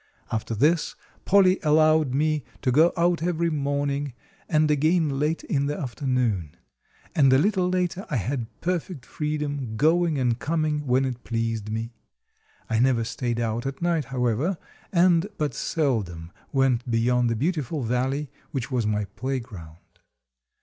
[0.31, 0.95] After this
[1.25, 4.13] Polly allowed me to go out every morning,
[4.49, 6.57] and again late in the afternoon;
[7.13, 11.93] and a little later I had perfect freedom, going and coming when it pleased me.
[12.67, 14.57] I never stayed out at night, however,
[14.91, 19.77] and but seldom went beyond the beautiful valley, which was my playground.